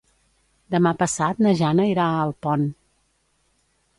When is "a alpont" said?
2.13-2.65